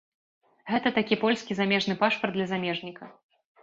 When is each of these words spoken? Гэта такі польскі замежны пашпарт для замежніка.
Гэта 0.71 0.93
такі 0.97 1.19
польскі 1.25 1.59
замежны 1.61 1.99
пашпарт 2.03 2.33
для 2.41 2.51
замежніка. 2.57 3.17